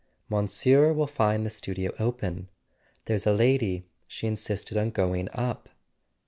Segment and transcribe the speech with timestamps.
[0.29, 2.49] "Monsieur will find the studio open.
[3.05, 5.69] There's a lady: she insisted on going up."